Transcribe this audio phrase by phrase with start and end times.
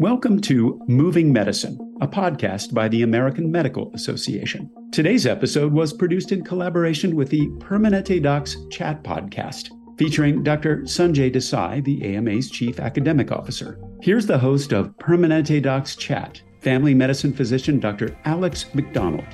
[0.00, 4.70] Welcome to Moving Medicine, a podcast by the American Medical Association.
[4.92, 10.82] Today's episode was produced in collaboration with the Permanente Docs Chat podcast, featuring Dr.
[10.82, 13.80] Sanjay Desai, the AMA's Chief Academic Officer.
[14.00, 18.16] Here's the host of Permanente Docs Chat, family medicine physician Dr.
[18.24, 19.26] Alex McDonald.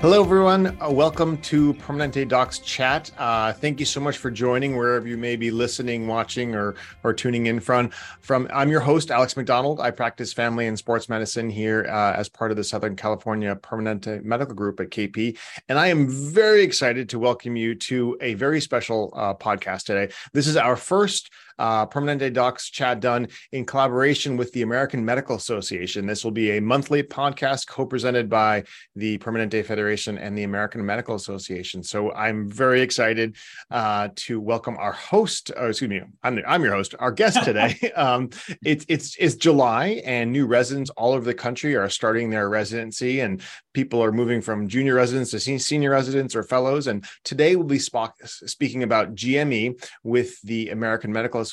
[0.00, 0.78] Hello, everyone.
[0.80, 3.10] Uh, welcome to Permanente Docs Chat.
[3.18, 6.74] Uh, thank you so much for joining wherever you may be listening, watching, or
[7.04, 7.90] or tuning in from.
[8.22, 9.78] From I'm your host, Alex McDonald.
[9.78, 14.24] I practice family and sports medicine here uh, as part of the Southern California Permanente
[14.24, 15.36] Medical Group at KP,
[15.68, 20.14] and I am very excited to welcome you to a very special uh, podcast today.
[20.32, 25.36] This is our first uh, Permanente Docs Chat Dunn in collaboration with the American Medical
[25.36, 26.06] Association.
[26.06, 28.64] This will be a monthly podcast co-presented by
[28.96, 31.82] the Permanente Federation and the American Medical Association.
[31.82, 33.36] So I'm very excited
[33.70, 35.50] uh, to welcome our host.
[35.56, 36.94] Oh, excuse me, I'm, I'm your host.
[36.98, 37.76] Our guest today.
[37.96, 38.30] um,
[38.64, 43.20] it, it's it's July, and new residents all over the country are starting their residency,
[43.20, 43.42] and
[43.72, 46.86] people are moving from junior residents to senior residents or fellows.
[46.86, 51.49] And today we'll be sp- speaking about GME with the American Medical Association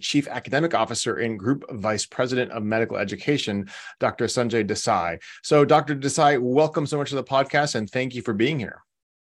[0.00, 3.68] Chief Academic Officer and Group Vice President of Medical Education,
[4.00, 4.26] Dr.
[4.26, 5.20] Sanjay Desai.
[5.42, 5.94] So, Dr.
[5.94, 8.82] Desai, welcome so much to the podcast and thank you for being here.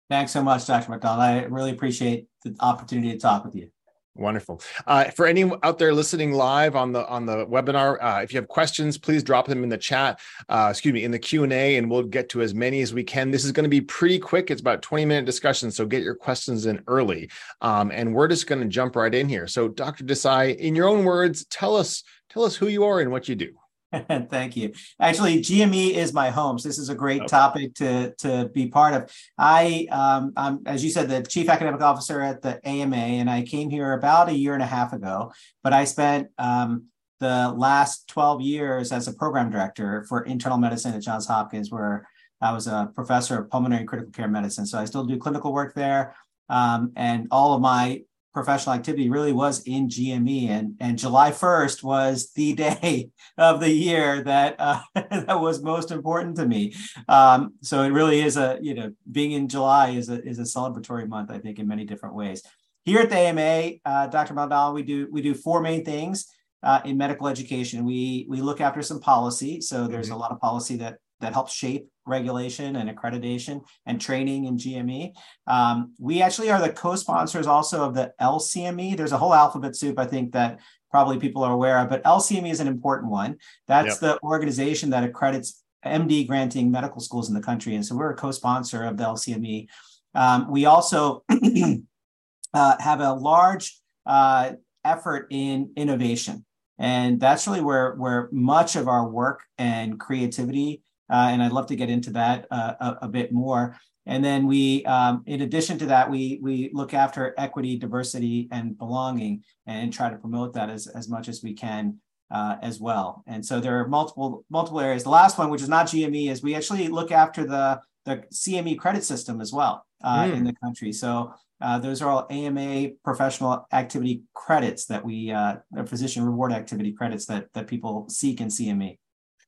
[0.10, 0.92] Thanks so much, Dr.
[0.92, 1.22] McDonald.
[1.22, 3.70] I really appreciate the opportunity to talk with you.
[4.16, 4.62] Wonderful.
[4.86, 8.40] Uh, for anyone out there listening live on the on the webinar, uh, if you
[8.40, 10.20] have questions, please drop them in the chat.
[10.50, 12.94] Uh, excuse me, in the Q and A, and we'll get to as many as
[12.94, 13.32] we can.
[13.32, 14.52] This is going to be pretty quick.
[14.52, 17.30] It's about twenty minute discussion, so get your questions in early.
[17.62, 19.48] Um, and we're just going to jump right in here.
[19.48, 20.04] So, Dr.
[20.04, 23.36] Desai, in your own words, tell us tell us who you are and what you
[23.36, 23.61] do.
[24.30, 24.72] Thank you.
[25.00, 26.58] Actually, GME is my home.
[26.58, 27.28] So this is a great okay.
[27.28, 29.12] topic to, to be part of.
[29.38, 33.44] I, um, I'm, as you said, the chief academic officer at the AMA, and I
[33.44, 35.34] came here about a year and a half ago.
[35.64, 36.86] But I spent um,
[37.20, 42.08] the last 12 years as a program director for internal medicine at Johns Hopkins, where
[42.40, 44.66] I was a professor of pulmonary and critical care medicine.
[44.66, 46.16] So I still do clinical work there.
[46.50, 48.04] Um, and all of my
[48.34, 53.72] professional activity really was in GME, and and July first was the day of the
[53.72, 56.74] year that uh, that was most important to me.
[57.08, 60.44] Um, so it really is a you know being in July is a is a
[60.44, 62.44] celebratory month, I think, in many different ways.
[62.84, 64.34] Here at the AMA, uh, Dr.
[64.34, 66.28] McDonald, we do we do four main things
[66.64, 67.86] uh, in medical education.
[67.86, 70.16] We we look after some policy, so there's mm-hmm.
[70.16, 75.14] a lot of policy that that helps shape regulation and accreditation and training in GME.
[75.48, 78.96] Um, we actually are the co-sponsors also of the LCME.
[78.96, 80.60] There's a whole alphabet soup, I think, that
[80.92, 83.38] probably people are aware of, but LCME is an important one.
[83.68, 84.00] That's yep.
[84.00, 87.76] the organization that accredits MD granting medical schools in the country.
[87.76, 89.68] And so we're a co-sponsor of the LCME.
[90.14, 91.24] Um, we also
[92.54, 94.52] uh, have a large uh,
[94.84, 96.46] effort in innovation.
[96.78, 101.68] And that's really where, where much of our work and creativity uh, and I'd love
[101.68, 103.76] to get into that uh, a, a, bit more.
[104.06, 108.78] And then we, um, in addition to that, we we look after equity, diversity, and
[108.78, 111.98] belonging, and try to promote that as, as much as we can
[112.32, 113.24] uh, as well.
[113.28, 115.04] And so there are multiple multiple areas.
[115.04, 118.80] The last one, which is not GME, is we actually look after the the CME
[118.80, 120.34] credit system as well uh, mm.
[120.34, 120.92] in the country.
[120.94, 126.92] So uh, those are all AMA professional activity credits that we, uh, physician reward activity
[126.92, 128.98] credits that that people seek in CME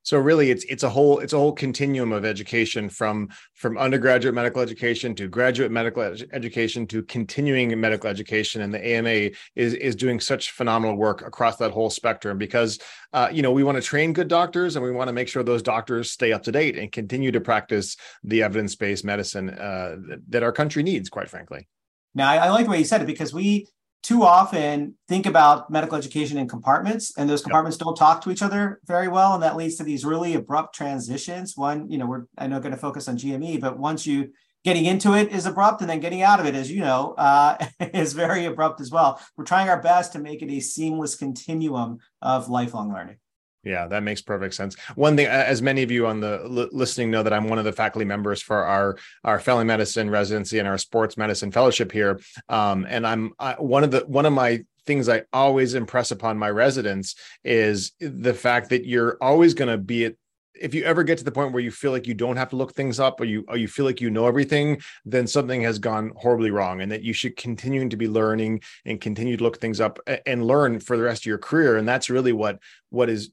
[0.04, 4.36] so really it's it's a whole it's a whole continuum of education from from undergraduate
[4.36, 8.62] medical education to graduate medical ed- education to continuing medical education.
[8.62, 12.80] And the ama is is doing such phenomenal work across that whole spectrum because
[13.14, 15.42] uh, you know we want to train good doctors and we want to make sure
[15.42, 19.96] those doctors stay up to date and continue to practice the evidence-based medicine uh,
[20.30, 21.68] that our country needs quite frankly.
[22.14, 23.68] Now I, I like the way you said it because we
[24.04, 27.86] too often think about medical education in compartments and those compartments yep.
[27.86, 31.56] don't talk to each other very well and that leads to these really abrupt transitions.
[31.56, 34.32] One you know we're i know going to focus on gme but once you
[34.64, 37.58] getting into it is abrupt and then getting out of it as you know uh,
[37.80, 39.20] is very abrupt as well.
[39.36, 43.18] We're trying our best to make it a seamless continuum of lifelong learning
[43.64, 44.76] yeah, that makes perfect sense.
[44.96, 47.66] One thing, as many of you on the l- listening know, that I'm one of
[47.66, 52.20] the faculty members for our our family medicine residency and our sports medicine fellowship here.
[52.50, 56.38] Um, and I'm I, one of the one of my things I always impress upon
[56.38, 57.16] my residents
[57.46, 60.16] is the fact that you're always going to be at
[60.60, 62.56] if you ever get to the point where you feel like you don't have to
[62.56, 65.80] look things up or you or you feel like you know everything then something has
[65.80, 69.60] gone horribly wrong and that you should continue to be learning and continue to look
[69.60, 72.60] things up and learn for the rest of your career and that's really what
[72.90, 73.32] what is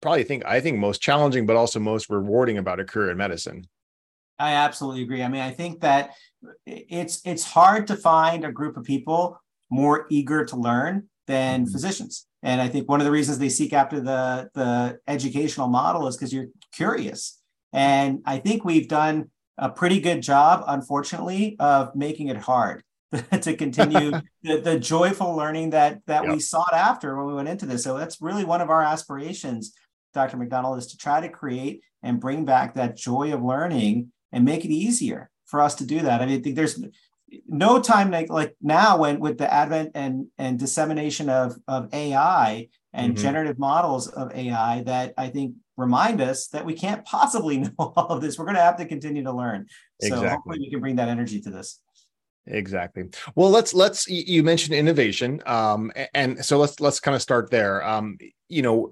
[0.00, 3.66] probably think I think most challenging, but also most rewarding about a career in medicine.
[4.38, 5.22] I absolutely agree.
[5.22, 6.10] I mean, I think that
[6.66, 9.40] it's it's hard to find a group of people
[9.70, 11.72] more eager to learn than mm-hmm.
[11.72, 12.26] physicians.
[12.42, 16.16] And I think one of the reasons they seek after the, the educational model is
[16.16, 17.40] because you're curious.
[17.72, 22.82] And I think we've done a pretty good job, unfortunately, of making it hard
[23.40, 24.12] to continue
[24.42, 26.32] the, the joyful learning that that yep.
[26.32, 27.82] we sought after when we went into this.
[27.84, 29.74] So that's really one of our aspirations,
[30.18, 30.36] Dr.
[30.36, 34.64] McDonald, is to try to create and bring back that joy of learning and make
[34.64, 36.20] it easier for us to do that.
[36.20, 36.82] I mean, I think there's
[37.46, 42.68] no time like, like now when with the advent and and dissemination of of AI
[42.92, 43.22] and mm-hmm.
[43.22, 48.08] generative models of AI that I think remind us that we can't possibly know all
[48.08, 48.38] of this.
[48.38, 49.66] We're going to have to continue to learn.
[50.00, 50.28] So exactly.
[50.28, 51.80] hopefully we can bring that energy to this.
[52.46, 53.04] Exactly.
[53.34, 57.86] Well, let's let's you mentioned innovation, um, and so let's let's kind of start there.
[57.86, 58.16] Um,
[58.48, 58.90] you know,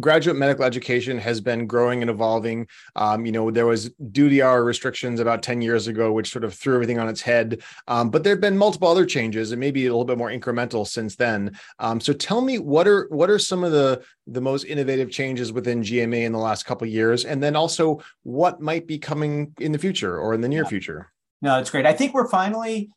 [0.00, 2.66] graduate medical education has been growing and evolving.
[2.96, 6.54] Um, you know, there was duty hour restrictions about 10 years ago, which sort of
[6.54, 7.62] threw everything on its head.
[7.86, 10.86] Um, but there have been multiple other changes and maybe a little bit more incremental
[10.86, 11.58] since then.
[11.78, 15.52] Um, so tell me what are what are some of the the most innovative changes
[15.52, 17.24] within GME in the last couple of years?
[17.24, 20.68] And then also what might be coming in the future or in the near yeah.
[20.68, 21.12] future?
[21.40, 21.86] No, it's great.
[21.86, 22.90] I think we're finally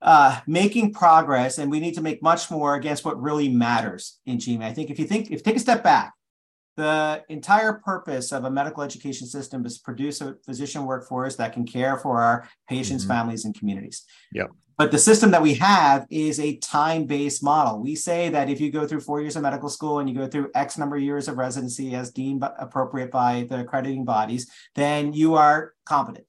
[0.00, 4.38] uh, making progress, and we need to make much more against what really matters in
[4.38, 4.62] GME.
[4.62, 6.14] I think if you think, if you take a step back,
[6.76, 11.52] the entire purpose of a medical education system is to produce a physician workforce that
[11.52, 13.12] can care for our patients, mm-hmm.
[13.12, 14.04] families, and communities.
[14.32, 14.50] Yep.
[14.76, 17.82] But the system that we have is a time-based model.
[17.82, 20.28] We say that if you go through four years of medical school and you go
[20.28, 25.12] through X number of years of residency as deemed appropriate by the accrediting bodies, then
[25.12, 26.27] you are competent.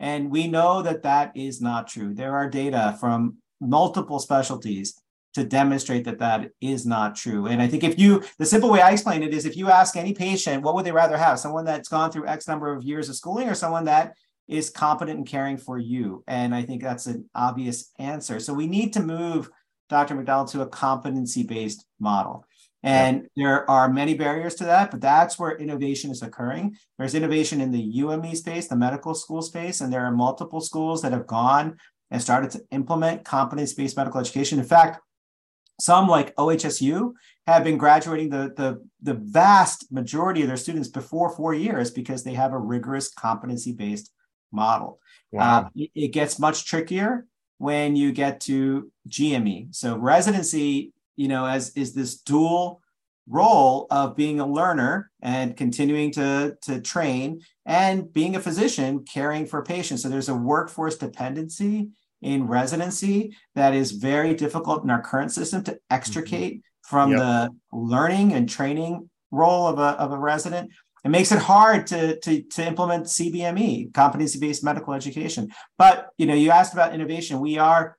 [0.00, 2.14] And we know that that is not true.
[2.14, 5.00] There are data from multiple specialties
[5.34, 7.46] to demonstrate that that is not true.
[7.46, 9.96] And I think if you, the simple way I explain it is if you ask
[9.96, 11.38] any patient, what would they rather have?
[11.38, 14.14] Someone that's gone through X number of years of schooling or someone that
[14.48, 16.24] is competent in caring for you?
[16.26, 18.40] And I think that's an obvious answer.
[18.40, 19.50] So we need to move
[19.88, 20.14] Dr.
[20.14, 22.44] McDonald to a competency based model.
[22.82, 23.44] And yeah.
[23.44, 26.76] there are many barriers to that, but that's where innovation is occurring.
[26.96, 31.02] There's innovation in the UME space, the medical school space, and there are multiple schools
[31.02, 31.76] that have gone
[32.10, 34.58] and started to implement competence based medical education.
[34.58, 35.00] In fact,
[35.80, 37.12] some like OHSU
[37.46, 42.24] have been graduating the, the, the vast majority of their students before four years because
[42.24, 44.12] they have a rigorous competency based
[44.52, 44.98] model.
[45.30, 45.60] Wow.
[45.60, 47.26] Uh, it, it gets much trickier
[47.58, 49.74] when you get to GME.
[49.74, 52.80] So residency you know, as is this dual
[53.28, 59.44] role of being a learner and continuing to, to train and being a physician caring
[59.44, 60.02] for patients.
[60.02, 61.88] So there's a workforce dependency
[62.22, 66.88] in residency that is very difficult in our current system to extricate mm-hmm.
[66.88, 67.18] from yep.
[67.18, 70.70] the learning and training role of a, of a resident.
[71.04, 75.50] It makes it hard to, to, to implement CBME, competency-based medical education.
[75.76, 77.40] But you know, you asked about innovation.
[77.40, 77.96] We are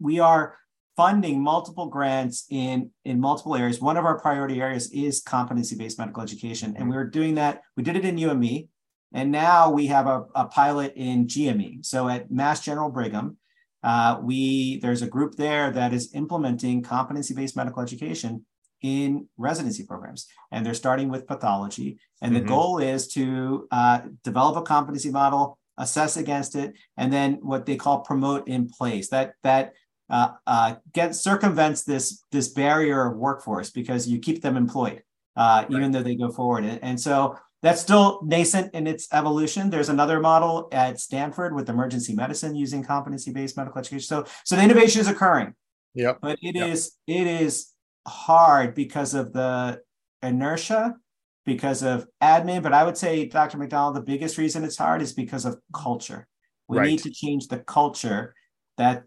[0.00, 0.56] we are
[0.98, 3.80] funding multiple grants in in multiple areas.
[3.80, 7.62] One of our priority areas is competency-based medical education, and we are doing that.
[7.76, 8.68] We did it in UME,
[9.14, 11.86] and now we have a, a pilot in GME.
[11.86, 13.36] So at Mass General Brigham,
[13.84, 18.44] uh, we there's a group there that is implementing competency-based medical education
[18.82, 22.00] in residency programs, and they're starting with pathology.
[22.20, 22.42] And mm-hmm.
[22.42, 27.66] the goal is to uh, develop a competency model, assess against it, and then what
[27.66, 29.10] they call promote in place.
[29.10, 29.74] That that
[30.10, 35.02] uh, uh, get circumvents this this barrier of workforce because you keep them employed
[35.38, 35.70] uh, right.
[35.70, 36.64] even though they go forward.
[36.64, 39.70] And, and, so that's still nascent in its evolution.
[39.70, 44.06] There's another model at Stanford with emergency medicine using competency-based medical education.
[44.06, 45.54] So so the innovation is occurring.
[45.94, 46.68] yeah But it yep.
[46.68, 47.72] is it is
[48.06, 49.80] hard because of the
[50.22, 50.96] inertia
[51.44, 55.12] because of admin but i would say dr mcdonald the biggest reason it's hard is
[55.12, 56.26] because of culture
[56.66, 56.86] we right.
[56.88, 58.34] need to change the culture
[58.76, 59.04] that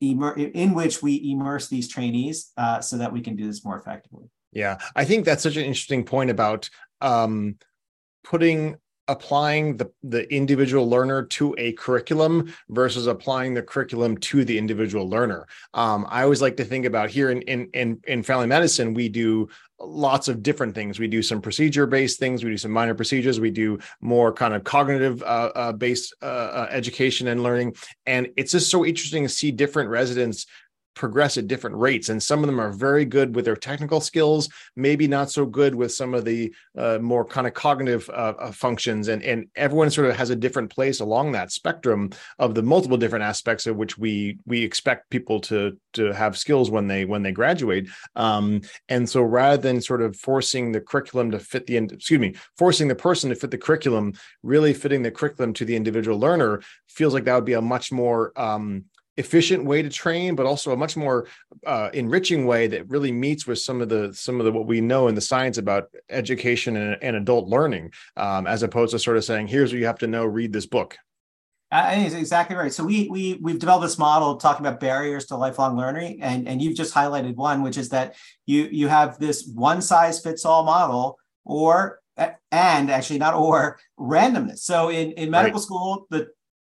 [0.00, 3.78] immer- in which we immerse these trainees uh, so that we can do this more
[3.78, 4.28] effectively.
[4.52, 7.56] Yeah, I think that's such an interesting point about um,
[8.24, 8.76] putting
[9.08, 15.08] applying the, the individual learner to a curriculum versus applying the curriculum to the individual
[15.08, 15.46] learner.
[15.72, 19.08] Um, I always like to think about here in, in, in, in family medicine, we
[19.08, 19.48] do
[19.80, 20.98] lots of different things.
[20.98, 22.42] We do some procedure based things.
[22.42, 23.40] We do some minor procedures.
[23.40, 27.76] We do more kind of cognitive uh, uh, based uh, uh education and learning.
[28.06, 30.46] And it's just so interesting to see different residents
[30.98, 34.48] progress at different rates and some of them are very good with their technical skills
[34.76, 38.52] maybe not so good with some of the uh, more kind of cognitive uh, uh,
[38.52, 42.62] functions and and everyone sort of has a different place along that spectrum of the
[42.62, 47.04] multiple different aspects of which we we expect people to to have skills when they
[47.04, 47.88] when they graduate.
[48.16, 52.34] Um, and so rather than sort of forcing the curriculum to fit the excuse me
[52.56, 54.12] forcing the person to fit the curriculum
[54.42, 57.92] really fitting the curriculum to the individual learner feels like that would be a much
[57.92, 58.84] more um,
[59.18, 61.26] efficient way to train, but also a much more
[61.66, 64.80] uh, enriching way that really meets with some of the some of the what we
[64.80, 69.16] know in the science about education and, and adult learning, um, as opposed to sort
[69.16, 70.24] of saying, "Here's what you have to know.
[70.24, 70.96] Read this book."
[71.70, 72.72] I think it's exactly right.
[72.72, 76.62] So we we we've developed this model talking about barriers to lifelong learning, and and
[76.62, 78.14] you've just highlighted one, which is that
[78.46, 82.00] you you have this one size fits all model, or
[82.50, 84.58] and actually not or randomness.
[84.58, 85.64] So in in medical right.
[85.64, 86.28] school, the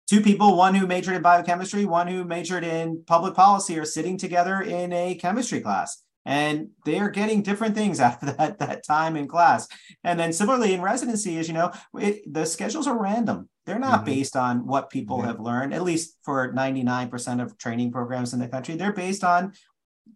[0.08, 4.18] two people, one who majored in biochemistry, one who majored in public policy, are sitting
[4.18, 8.86] together in a chemistry class and they are getting different things out of that that
[8.86, 9.68] time in class
[10.04, 14.02] and then similarly in residency as you know it, the schedules are random they're not
[14.02, 14.14] mm-hmm.
[14.14, 15.28] based on what people mm-hmm.
[15.28, 19.54] have learned at least for 99% of training programs in the country they're based on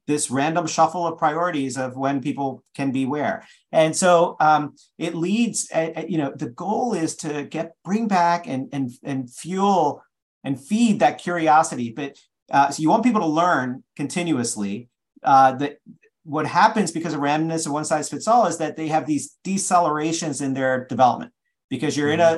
[0.07, 3.45] this random shuffle of priorities of when people can be where.
[3.71, 8.07] And so um, it leads uh, uh, you know the goal is to get bring
[8.07, 10.03] back and and and fuel
[10.43, 11.91] and feed that curiosity.
[11.95, 12.17] But
[12.51, 14.89] uh, so you want people to learn continuously
[15.24, 15.77] uh, that
[16.24, 19.38] what happens because of randomness and one size fits all is that they have these
[19.43, 21.31] decelerations in their development.
[21.69, 22.38] Because you're mm-hmm.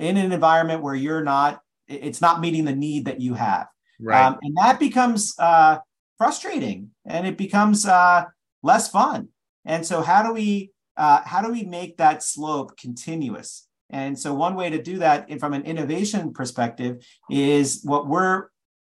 [0.00, 3.34] in a in an environment where you're not it's not meeting the need that you
[3.34, 3.66] have.
[4.00, 4.24] Right.
[4.24, 5.78] Um, and that becomes uh,
[6.18, 8.24] frustrating and it becomes uh,
[8.62, 9.28] less fun
[9.64, 14.32] and so how do we uh, how do we make that slope continuous and so
[14.32, 18.48] one way to do that from an innovation perspective is what we're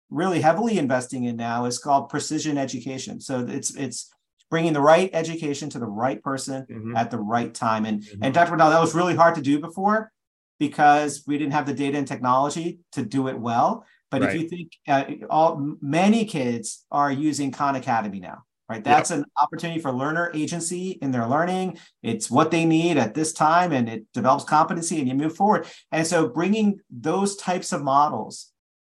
[0.08, 4.10] really heavily investing in now is called precision education so it's it's
[4.50, 6.96] bringing the right education to the right person mm-hmm.
[6.96, 7.86] at the right time.
[7.86, 8.24] And mm-hmm.
[8.24, 8.50] and Dr.
[8.50, 10.12] McDonald, that was really hard to do before
[10.58, 13.86] because we didn't have the data and technology to do it well.
[14.10, 14.34] But right.
[14.34, 18.82] if you think uh, all many kids are using Khan Academy now, right?
[18.82, 19.20] That's yep.
[19.20, 21.78] an opportunity for learner agency in their learning.
[22.02, 25.66] It's what they need at this time, and it develops competency, and you move forward.
[25.92, 28.52] And so, bringing those types of models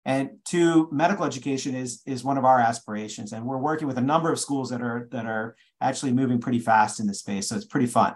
[0.04, 4.02] and to medical education is is one of our aspirations and we're working with a
[4.02, 7.56] number of schools that are that are actually moving pretty fast in this space so
[7.56, 8.14] it's pretty fun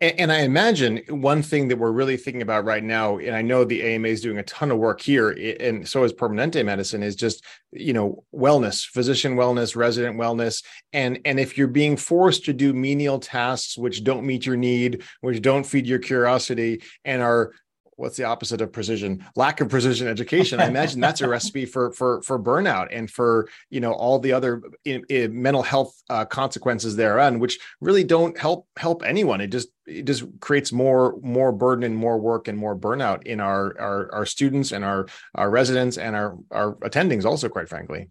[0.00, 3.64] and, I imagine one thing that we're really thinking about right now, and I know
[3.64, 7.16] the AMA is doing a ton of work here, and so is Permanente Medicine, is
[7.16, 10.62] just you know wellness, physician wellness, resident wellness,
[10.92, 15.02] and and if you're being forced to do menial tasks which don't meet your need,
[15.20, 17.52] which don't feed your curiosity, and are
[17.98, 19.24] what's the opposite of precision?
[19.36, 20.60] Lack of precision education.
[20.60, 24.32] I imagine that's a recipe for for for burnout and for you know all the
[24.32, 29.40] other in, in mental health uh, consequences thereon which really don't help help anyone.
[29.40, 33.40] It just it just creates more more burden and more work and more burnout in
[33.40, 38.08] our our, our students and our our residents and our our attendings also quite frankly.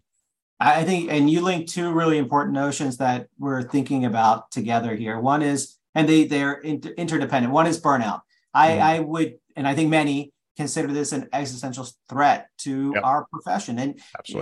[0.60, 5.18] I think and you link two really important notions that we're thinking about together here.
[5.18, 7.54] One is and they they're inter- interdependent.
[7.54, 8.20] One is burnout.
[8.54, 8.82] I, mm-hmm.
[8.82, 13.04] I would and I think many consider this an existential threat to yep.
[13.04, 13.78] our profession.
[13.78, 14.00] And.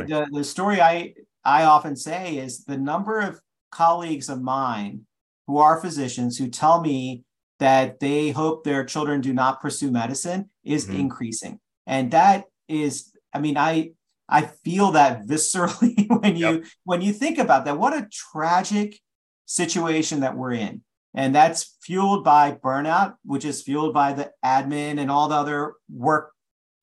[0.08, 5.06] The, the story I I often say is the number of colleagues of mine
[5.46, 7.25] who are physicians who tell me
[7.61, 11.00] that they hope their children do not pursue medicine is mm-hmm.
[11.00, 11.61] increasing.
[11.87, 13.92] And that is, I mean, I
[14.28, 16.64] I feel that viscerally when you yep.
[16.85, 17.78] when you think about that.
[17.78, 19.00] What a tragic
[19.46, 20.82] situation that we're in.
[21.16, 25.75] And that's fueled by burnout, which is fueled by the admin and all the other
[25.90, 26.32] work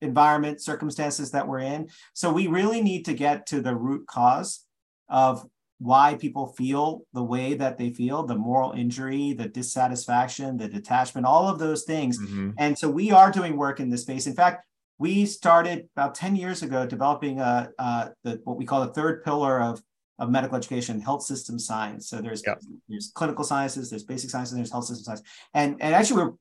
[0.02, 1.90] environment circumstances that we're in.
[2.14, 4.66] So we really need to get to the root cause
[5.08, 5.48] of
[5.80, 11.28] why people feel the way that they feel the moral injury, the dissatisfaction, the detachment,
[11.28, 12.18] all of those things.
[12.20, 12.52] Mm-hmm.
[12.58, 14.26] And so we are doing work in this space.
[14.26, 14.66] In fact,
[14.98, 19.24] we started about 10 years ago developing a, a the, what we call the third
[19.24, 19.82] pillar of
[20.20, 22.08] of medical education, health system science.
[22.08, 22.44] So there's
[22.88, 25.22] there's clinical sciences, there's basic sciences, there's health system science,
[25.54, 26.34] and and actually we're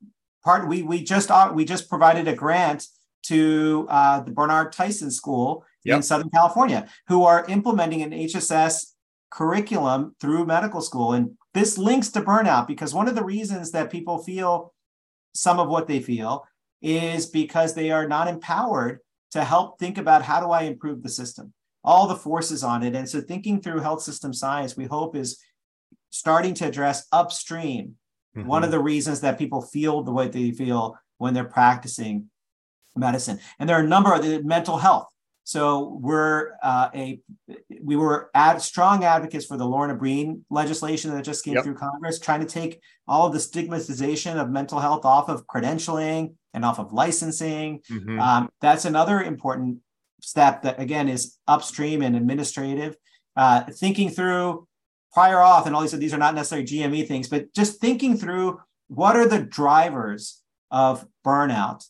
[0.43, 0.67] part.
[0.67, 2.87] We we just we just provided a grant
[3.23, 5.97] to uh, the Bernard Tyson School yep.
[5.97, 8.93] in Southern California, who are implementing an HSS
[9.31, 13.91] curriculum through medical school, and this links to burnout because one of the reasons that
[13.91, 14.73] people feel
[15.33, 16.45] some of what they feel
[16.81, 18.99] is because they are not empowered
[19.31, 21.53] to help think about how do I improve the system
[21.83, 22.95] all the forces on it.
[22.95, 25.39] And so thinking through health system science, we hope is
[26.09, 27.95] starting to address upstream
[28.35, 28.47] mm-hmm.
[28.47, 32.29] one of the reasons that people feel the way they feel when they're practicing
[32.95, 33.39] medicine.
[33.59, 35.07] And there are a number of the mental health.
[35.45, 37.19] So we're uh, a
[37.81, 41.65] we were ad, strong advocates for the Lorna Breen legislation that just came yep.
[41.65, 46.35] through Congress, trying to take all of the stigmatization of mental health off of credentialing
[46.53, 47.81] and off of licensing.
[47.91, 48.19] Mm-hmm.
[48.21, 49.79] Um, that's another important
[50.23, 52.95] step that again is upstream and administrative.
[53.35, 54.67] Uh, thinking through
[55.13, 58.59] prior auth and all these these are not necessarily GME things, but just thinking through
[58.87, 61.85] what are the drivers of burnout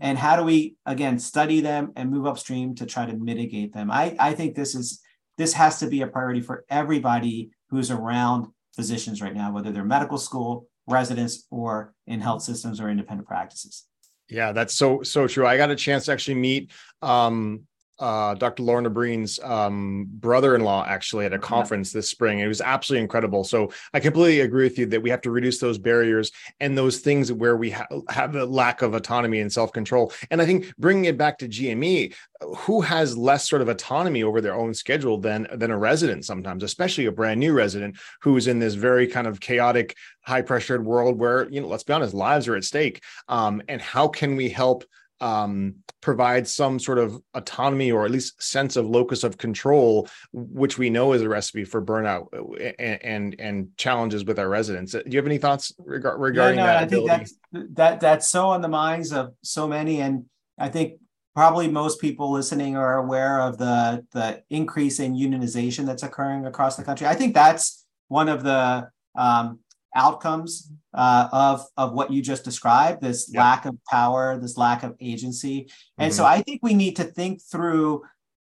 [0.00, 3.90] and how do we again study them and move upstream to try to mitigate them.
[3.90, 5.00] I i think this is
[5.36, 9.84] this has to be a priority for everybody who's around physicians right now whether they're
[9.84, 13.84] medical school residents or in health systems or independent practices.
[14.28, 15.46] Yeah that's so so true.
[15.46, 16.72] I got a chance to actually meet
[17.02, 17.66] um
[17.98, 18.62] uh, Dr.
[18.62, 22.40] Lorna Breen's um, brother-in-law actually at a conference this spring.
[22.40, 23.44] It was absolutely incredible.
[23.44, 26.98] So I completely agree with you that we have to reduce those barriers and those
[26.98, 30.12] things where we ha- have a lack of autonomy and self-control.
[30.30, 32.14] And I think bringing it back to GME,
[32.56, 36.62] who has less sort of autonomy over their own schedule than than a resident sometimes,
[36.62, 41.48] especially a brand new resident who's in this very kind of chaotic, high-pressured world where
[41.50, 43.02] you know, let's be honest, lives are at stake.
[43.28, 44.84] Um, and how can we help?
[45.24, 50.76] Um, provide some sort of autonomy or at least sense of locus of control, which
[50.76, 54.92] we know is a recipe for burnout uh, and and, and challenges with our residents.
[54.92, 56.82] Do you have any thoughts reg- regarding yeah, no, that?
[56.82, 60.26] I think that's, that that's so on the minds of so many, and
[60.58, 61.00] I think
[61.34, 66.76] probably most people listening are aware of the the increase in unionization that's occurring across
[66.76, 67.06] the country.
[67.06, 69.60] I think that's one of the um,
[69.94, 73.40] outcomes uh, of of what you just described this yep.
[73.40, 76.16] lack of power this lack of agency and mm-hmm.
[76.16, 78.02] so i think we need to think through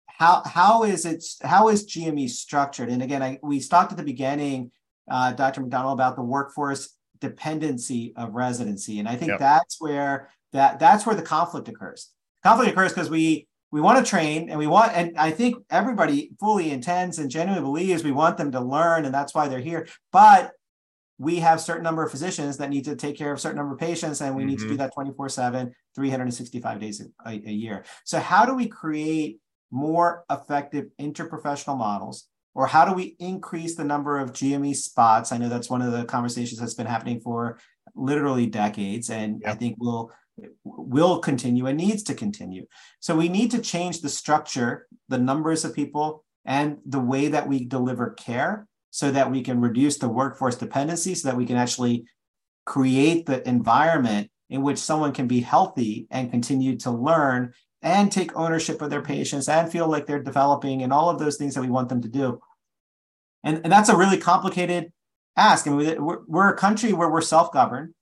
[0.07, 4.05] how how is it how is gme structured and again I, we talked at the
[4.05, 4.71] beginning
[5.11, 9.39] uh, dr mcdonald about the workforce dependency of residency and i think yep.
[9.39, 12.11] that's where that that's where the conflict occurs
[12.43, 16.31] conflict occurs because we we want to train and we want and i think everybody
[16.39, 19.87] fully intends and genuinely believes we want them to learn and that's why they're here
[20.13, 20.53] but
[21.19, 23.75] we have certain number of physicians that need to take care of a certain number
[23.75, 24.51] of patients and we mm-hmm.
[24.51, 24.79] need to do mm-hmm.
[24.79, 29.39] that 24 7 365 days a, a, year so how do we create
[29.71, 35.39] more effective interprofessional models or how do we increase the number of gme spots i
[35.39, 37.59] know that's one of the conversations that's been happening for
[37.95, 39.55] literally decades and yep.
[39.55, 40.11] i think will
[40.65, 42.67] will continue and needs to continue
[42.99, 47.47] so we need to change the structure the numbers of people and the way that
[47.47, 51.57] we deliver care so that we can reduce the workforce dependency, so that we can
[51.57, 52.07] actually
[52.65, 58.37] create the environment in which someone can be healthy and continue to learn and take
[58.37, 61.61] ownership of their patients and feel like they're developing and all of those things that
[61.61, 62.41] we want them to do.
[63.43, 64.93] And, and that's a really complicated
[65.37, 65.67] ask.
[65.67, 67.95] I mean, we're, we're a country where we're self governed.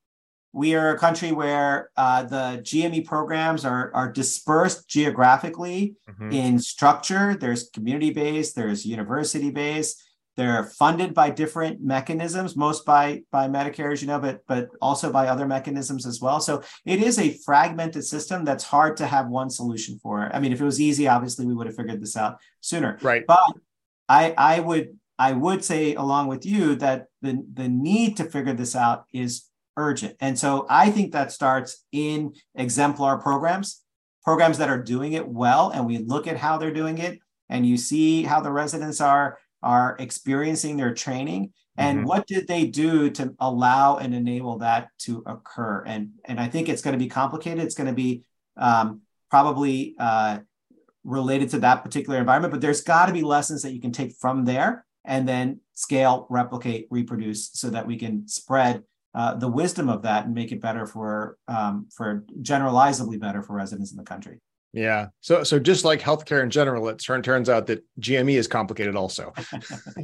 [0.52, 6.32] We are a country where uh, the GME programs are, are dispersed geographically mm-hmm.
[6.32, 7.34] in structure.
[7.34, 10.02] There's community based, there's university based,
[10.36, 15.12] they're funded by different mechanisms, most by by Medicare, as you know, but but also
[15.12, 16.40] by other mechanisms as well.
[16.40, 20.30] So it is a fragmented system that's hard to have one solution for.
[20.34, 22.98] I mean, if it was easy, obviously we would have figured this out sooner.
[23.02, 23.24] Right.
[23.26, 23.40] But
[24.08, 28.54] I I would I would say along with you that the the need to figure
[28.54, 29.44] this out is
[29.76, 30.16] urgent.
[30.20, 33.82] And so I think that starts in exemplar programs,
[34.24, 37.18] programs that are doing it well, and we look at how they're doing it,
[37.50, 42.08] and you see how the residents are are experiencing their training and mm-hmm.
[42.08, 45.82] what did they do to allow and enable that to occur?
[45.86, 47.64] And and i think it's going to be complicated.
[47.64, 48.24] It's going to be
[48.56, 50.40] um, probably uh,
[51.04, 54.12] related to that particular environment but there's got to be lessons that you can take
[54.12, 59.88] from there and then scale replicate reproduce so that we can spread uh, the wisdom
[59.88, 64.04] of that and make it better for um, for generalizably better for residents in the
[64.04, 64.38] country
[64.72, 65.08] yeah.
[65.20, 68.96] So so just like healthcare in general, it turn, turns out that GME is complicated
[68.96, 69.32] also.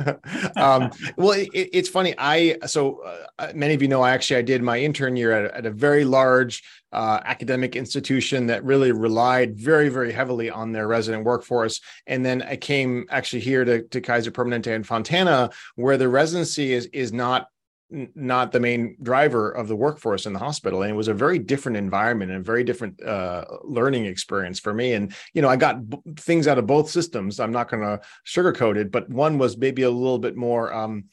[0.56, 2.14] um, well, it, it's funny.
[2.18, 3.02] I so
[3.38, 5.70] uh, many of you know I actually I did my intern year at, at a
[5.70, 11.80] very large uh, academic institution that really relied very very heavily on their resident workforce,
[12.06, 16.74] and then I came actually here to, to Kaiser Permanente in Fontana, where the residency
[16.74, 17.48] is is not
[17.90, 20.82] not the main driver of the workforce in the hospital.
[20.82, 24.74] And it was a very different environment and a very different uh, learning experience for
[24.74, 24.92] me.
[24.92, 27.40] And you know i got b- things out of both systems.
[27.40, 31.04] I'm not going to sugarcoat it but one was maybe a little bit more um,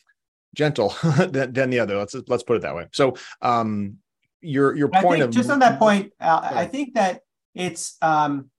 [0.54, 1.98] gentle than, than, the other.
[1.98, 2.88] Let's let's put it that way.
[2.92, 3.98] So um,
[4.46, 7.22] your your point of just on that point uh, i think that
[7.54, 8.50] it's um,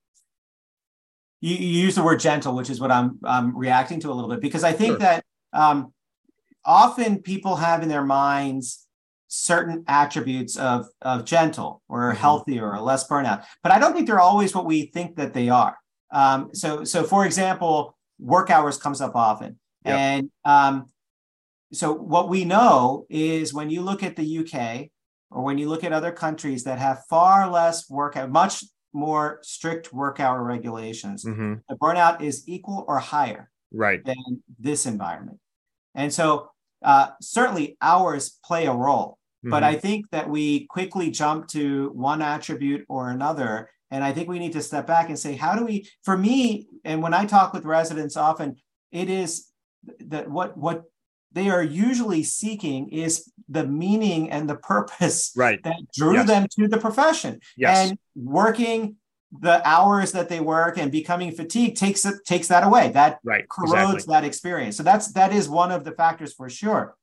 [1.40, 4.30] you, you, use the word gentle which is what i'm i'm reacting to a little
[4.30, 4.98] bit because i think sure.
[4.98, 5.92] that um,
[6.66, 8.86] often people have in their minds
[9.28, 12.20] certain attributes of, of gentle or mm-hmm.
[12.20, 15.48] healthy or less burnout, but I don't think they're always what we think that they
[15.48, 15.76] are.
[16.12, 19.98] Um, so, so for example, work hours comes up often, yep.
[19.98, 20.86] and um,
[21.72, 24.88] so what we know is when you look at the UK
[25.30, 29.92] or when you look at other countries that have far less work, much more strict
[29.92, 31.54] work hour regulations, mm-hmm.
[31.68, 34.04] the burnout is equal or higher right.
[34.04, 35.38] than this environment.
[35.94, 36.50] And so
[36.86, 39.18] uh, certainly hours play a role.
[39.44, 39.50] Mm-hmm.
[39.50, 43.68] But I think that we quickly jump to one attribute or another.
[43.90, 46.66] And I think we need to step back and say, how do we, for me,
[46.84, 48.56] and when I talk with residents often,
[48.90, 49.48] it is
[49.98, 50.84] that what what
[51.32, 55.62] they are usually seeking is the meaning and the purpose right.
[55.64, 56.26] that drew yes.
[56.26, 57.40] them to the profession.
[57.56, 57.90] Yes.
[57.90, 58.96] And working
[59.40, 62.90] the hours that they work and becoming fatigued takes it takes that away.
[62.90, 63.48] That right.
[63.48, 64.12] corrodes exactly.
[64.14, 64.76] that experience.
[64.76, 66.96] So that's that is one of the factors for sure.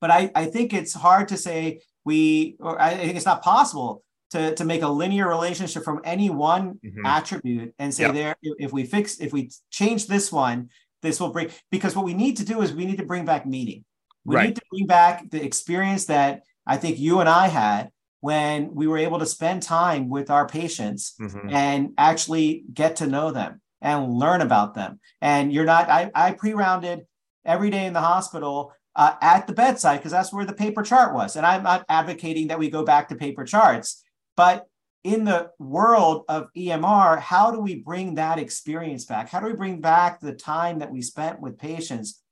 [0.00, 4.02] But I, I think it's hard to say we or I think it's not possible
[4.30, 7.06] to, to make a linear relationship from any one mm-hmm.
[7.06, 8.14] attribute and say yep.
[8.14, 10.68] there if we fix if we change this one
[11.02, 13.46] this will bring because what we need to do is we need to bring back
[13.46, 13.84] meaning.
[14.24, 14.46] We right.
[14.48, 17.90] need to bring back the experience that I think you and I had
[18.24, 21.50] when we were able to spend time with our patients mm-hmm.
[21.50, 24.98] and actually get to know them and learn about them.
[25.20, 27.02] And you're not, I, I pre rounded
[27.44, 31.12] every day in the hospital uh, at the bedside because that's where the paper chart
[31.12, 31.36] was.
[31.36, 34.02] And I'm not advocating that we go back to paper charts,
[34.38, 34.64] but
[35.02, 39.28] in the world of EMR, how do we bring that experience back?
[39.28, 42.22] How do we bring back the time that we spent with patients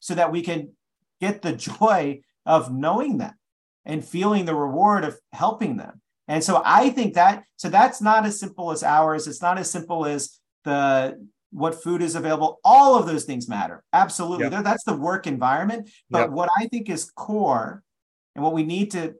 [0.00, 0.70] so that we can
[1.20, 3.34] get the joy of knowing them
[3.84, 6.00] and feeling the reward of helping them?
[6.28, 9.26] And so I think that so that's not as simple as hours.
[9.26, 11.18] It's not as simple as the
[11.50, 12.58] what food is available.
[12.64, 13.84] All of those things matter.
[13.92, 14.48] Absolutely.
[14.48, 14.64] Yep.
[14.64, 15.88] That's the work environment.
[16.10, 16.30] But yep.
[16.30, 17.82] what I think is core
[18.34, 19.14] and what we need to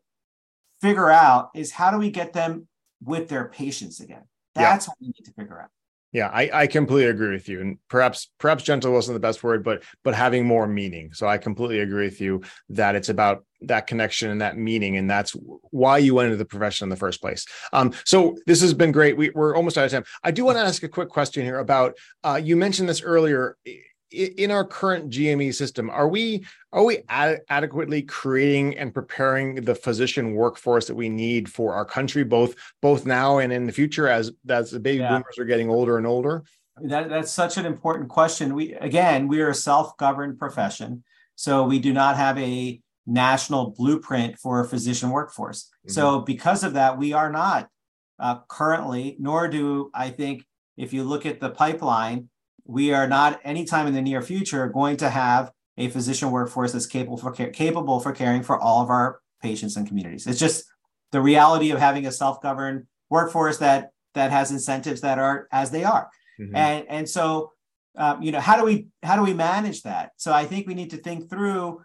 [0.80, 2.66] figure out is how do we get them
[3.02, 4.24] with their patients again.
[4.54, 4.90] That's yeah.
[4.90, 5.70] what we need to figure out.
[6.14, 7.60] Yeah, I, I completely agree with you.
[7.60, 11.12] And perhaps perhaps gentle wasn't the best word, but but having more meaning.
[11.12, 15.10] So I completely agree with you that it's about that connection and that meaning, and
[15.10, 15.34] that's
[15.70, 17.46] why you went into the profession in the first place.
[17.72, 19.16] Um, so this has been great.
[19.16, 20.04] We, we're almost out of time.
[20.22, 23.56] I do want to ask a quick question here about uh, you mentioned this earlier
[24.14, 29.74] in our current GME system, are we are we ad- adequately creating and preparing the
[29.74, 34.08] physician workforce that we need for our country, both both now and in the future,
[34.08, 35.10] as as the baby yeah.
[35.10, 36.44] boomers are getting older and older?
[36.82, 38.54] That, that's such an important question.
[38.54, 44.38] We again, we are a self-governed profession, so we do not have a national blueprint
[44.38, 45.64] for a physician workforce.
[45.64, 45.92] Mm-hmm.
[45.92, 47.68] So because of that, we are not
[48.18, 50.44] uh, currently, nor do I think
[50.76, 52.28] if you look at the pipeline
[52.66, 56.86] we are not anytime in the near future going to have a physician workforce that's
[56.86, 60.26] capable for capable for caring for all of our patients and communities.
[60.26, 60.64] It's just
[61.12, 65.84] the reality of having a self-governed workforce that that has incentives that are as they
[65.84, 66.08] are,
[66.40, 66.54] mm-hmm.
[66.54, 67.50] and and so
[67.96, 70.12] um, you know how do we how do we manage that?
[70.16, 71.82] So I think we need to think through.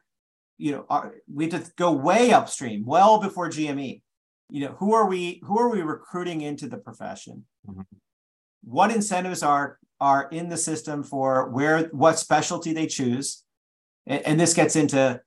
[0.62, 4.02] You know, our, we have to go way upstream, well before GME.
[4.50, 5.42] You know, who are we?
[5.46, 7.46] Who are we recruiting into the profession?
[7.66, 7.82] Mm-hmm.
[8.66, 13.44] What incentives are are in the system for where what specialty they choose.
[14.08, 15.22] And, and this gets into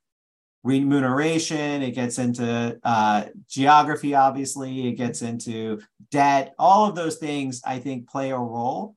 [0.65, 5.81] remuneration it gets into uh, geography obviously it gets into
[6.13, 6.55] debt.
[6.59, 8.95] All of those things i think play a role.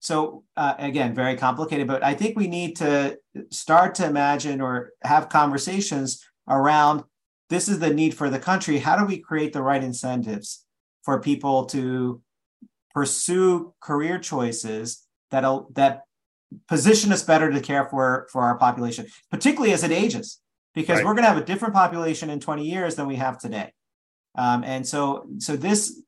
[0.00, 3.16] So uh, again very complicated but i think we need to
[3.50, 7.04] start to imagine or have conversations around
[7.50, 8.78] this is the need for the country.
[8.78, 10.64] How do we create the right incentives
[11.02, 12.20] for people to
[12.92, 16.02] pursue career choices that'll that
[16.68, 20.40] position us better to care for for our population, particularly as it ages,
[20.74, 21.04] because right.
[21.04, 23.72] we're going to have a different population in 20 years than we have today.
[24.36, 26.00] Um, and so so this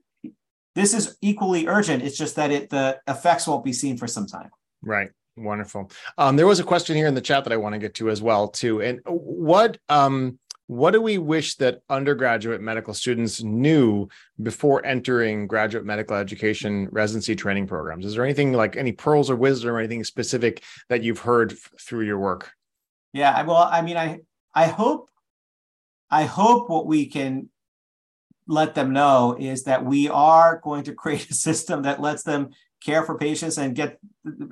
[0.75, 2.03] this is equally urgent.
[2.03, 4.51] It's just that it the effects won't be seen for some time.
[4.83, 5.11] Right.
[5.37, 5.91] Wonderful.
[6.17, 8.09] Um, there was a question here in the chat that I want to get to
[8.09, 8.81] as well too.
[8.81, 14.09] And what um, what do we wish that undergraduate medical students knew
[14.43, 18.05] before entering graduate medical education residency training programs?
[18.05, 21.71] Is there anything like any pearls or wisdom or anything specific that you've heard f-
[21.81, 22.53] through your work?
[23.13, 24.21] Yeah, well, I mean, I
[24.55, 25.09] I hope
[26.11, 27.49] I hope what we can
[28.49, 32.51] let them know is that we are going to create a system that lets them
[32.83, 33.99] care for patients and get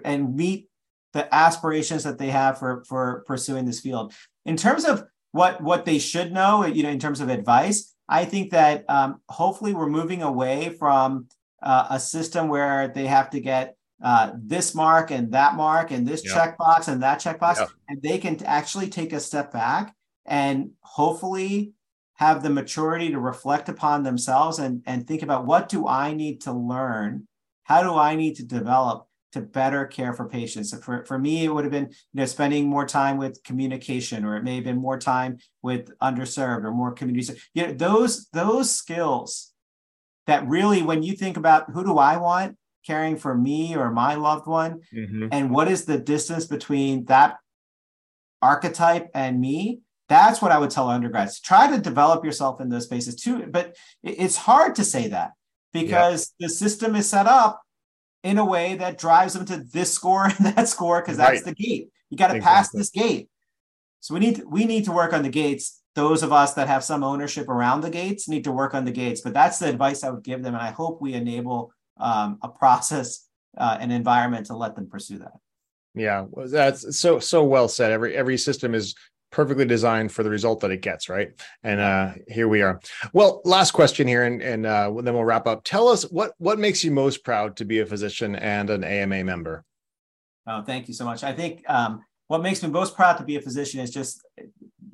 [0.04, 0.68] and meet
[1.12, 4.12] the aspirations that they have for for pursuing this field.
[4.46, 7.92] In terms of what what they should know, you know, in terms of advice.
[8.08, 11.26] I think that um, hopefully we're moving away from
[11.60, 16.06] uh, a system where they have to get uh, this mark and that mark and
[16.06, 16.34] this yep.
[16.36, 17.68] checkbox and that checkbox, yep.
[17.88, 19.92] and they can actually take a step back
[20.24, 21.72] and hopefully
[22.14, 26.42] have the maturity to reflect upon themselves and, and think about what do I need
[26.42, 27.26] to learn?
[27.64, 30.74] How do I need to develop to better care for patients.
[30.82, 34.36] For, for me, it would have been you know spending more time with communication, or
[34.36, 37.30] it may have been more time with underserved or more communities.
[37.54, 39.52] You know, those those skills
[40.26, 44.14] that really, when you think about who do I want caring for me or my
[44.14, 45.28] loved one, mm-hmm.
[45.30, 47.36] and what is the distance between that
[48.42, 51.40] archetype and me, That's what I would tell undergrads.
[51.40, 53.46] Try to develop yourself in those spaces too.
[53.50, 55.30] But it's hard to say that
[55.72, 57.62] because the system is set up
[58.24, 61.44] in a way that drives them to this score and that score because that's right.
[61.44, 61.90] the gate.
[62.10, 62.54] You got to exactly.
[62.54, 63.28] pass this gate.
[64.00, 65.80] So we need we need to work on the gates.
[65.94, 68.90] Those of us that have some ownership around the gates need to work on the
[68.90, 69.20] gates.
[69.20, 72.48] But that's the advice I would give them, and I hope we enable um, a
[72.48, 75.34] process, uh, an environment to let them pursue that.
[75.94, 77.92] Yeah, that's so so well said.
[77.92, 78.94] Every every system is
[79.34, 81.32] perfectly designed for the result that it gets, right?
[81.64, 82.80] And uh, here we are.
[83.12, 85.64] Well, last question here, and, and uh, then we'll wrap up.
[85.64, 89.24] Tell us what what makes you most proud to be a physician and an AMA
[89.24, 89.64] member.
[90.46, 91.24] Oh, thank you so much.
[91.24, 94.24] I think um, what makes me most proud to be a physician is just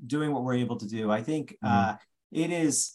[0.06, 1.10] doing what we're able to do.
[1.10, 1.90] I think mm-hmm.
[1.90, 1.96] uh,
[2.32, 2.94] it is.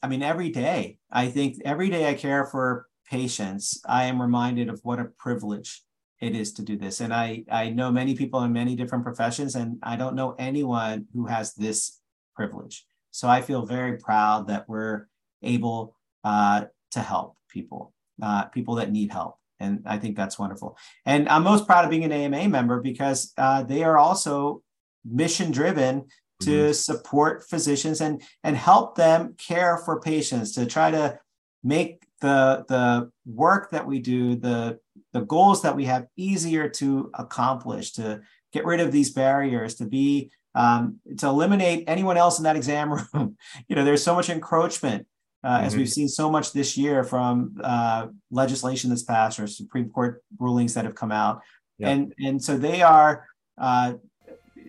[0.00, 0.98] I mean, every day.
[1.10, 3.80] I think every day I care for patients.
[3.84, 5.82] I am reminded of what a privilege
[6.20, 7.00] it is to do this.
[7.00, 11.06] And I, I know many people in many different professions, and I don't know anyone
[11.14, 11.98] who has this
[12.36, 12.84] privilege.
[13.10, 15.06] So I feel very proud that we're
[15.42, 19.36] able uh, to help people, uh, people that need help.
[19.58, 20.76] And I think that's wonderful.
[21.04, 24.62] And I'm most proud of being an AMA member because uh, they are also
[25.04, 26.06] mission driven
[26.40, 26.72] to mm-hmm.
[26.72, 31.18] support physicians and and help them care for patients to try to
[31.62, 34.78] make the the work that we do the
[35.12, 38.20] the goals that we have easier to accomplish, to
[38.52, 42.92] get rid of these barriers, to be um, to eliminate anyone else in that exam
[43.14, 43.36] room.
[43.68, 45.06] you know, there's so much encroachment
[45.42, 45.66] uh, mm-hmm.
[45.66, 50.22] as we've seen so much this year from uh, legislation that's passed or Supreme Court
[50.38, 51.40] rulings that have come out,
[51.80, 53.94] and and so they are uh,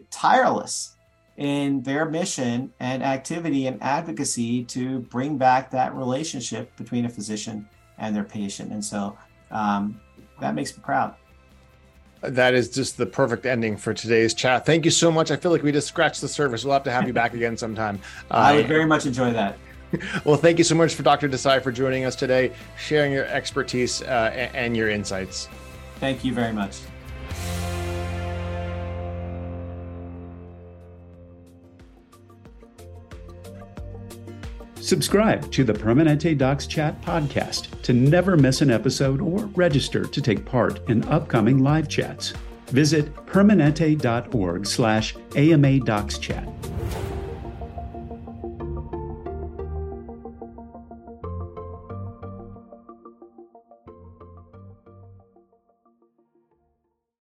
[0.09, 0.95] tireless
[1.37, 7.67] in their mission and activity and advocacy to bring back that relationship between a physician
[7.97, 8.71] and their patient.
[8.71, 9.17] And so
[9.49, 9.99] um,
[10.41, 11.15] that makes me proud.
[12.21, 14.65] That is just the perfect ending for today's chat.
[14.65, 15.31] Thank you so much.
[15.31, 16.63] I feel like we just scratched the surface.
[16.63, 17.99] We'll have to have you back again sometime.
[18.29, 19.57] Uh, I would very much enjoy that.
[20.25, 21.27] well, thank you so much for Dr.
[21.27, 25.49] Desai for joining us today, sharing your expertise uh, and your insights.
[25.99, 26.77] Thank you very much.
[34.91, 40.21] Subscribe to the Permanente Docs Chat podcast to never miss an episode or register to
[40.21, 42.33] take part in upcoming live chats.
[42.67, 46.45] Visit permanente.org slash AMA Docs Chat.